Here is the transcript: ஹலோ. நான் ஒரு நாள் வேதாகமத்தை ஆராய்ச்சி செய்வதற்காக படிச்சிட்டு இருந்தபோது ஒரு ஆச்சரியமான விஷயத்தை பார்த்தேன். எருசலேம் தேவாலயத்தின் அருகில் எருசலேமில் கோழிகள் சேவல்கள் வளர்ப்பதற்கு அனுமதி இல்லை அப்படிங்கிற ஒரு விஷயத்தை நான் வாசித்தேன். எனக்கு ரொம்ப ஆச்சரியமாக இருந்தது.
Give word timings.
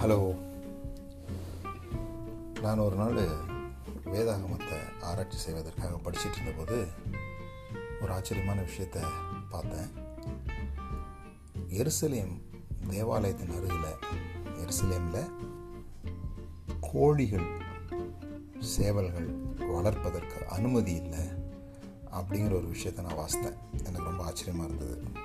ஹலோ. 0.00 0.18
நான் 2.60 2.78
ஒரு 2.78 2.96
நாள் 2.96 3.18
வேதாகமத்தை 4.12 4.78
ஆராய்ச்சி 5.00 5.38
செய்வதற்காக 5.38 5.96
படிச்சிட்டு 5.96 6.38
இருந்தபோது 6.40 6.86
ஒரு 8.00 8.12
ஆச்சரியமான 8.12 8.62
விஷயத்தை 8.62 9.02
பார்த்தேன். 9.50 9.90
எருசலேம் 11.68 12.32
தேவாலயத்தின் 12.90 13.54
அருகில் 13.58 14.00
எருசலேமில் 14.62 15.30
கோழிகள் 16.80 17.48
சேவல்கள் 18.58 19.30
வளர்ப்பதற்கு 19.58 20.46
அனுமதி 20.46 20.94
இல்லை 20.94 21.24
அப்படிங்கிற 22.12 22.52
ஒரு 22.52 22.66
விஷயத்தை 22.66 23.04
நான் 23.04 23.18
வாசித்தேன். 23.18 23.60
எனக்கு 23.86 24.10
ரொம்ப 24.10 24.24
ஆச்சரியமாக 24.24 24.68
இருந்தது. 24.68 25.19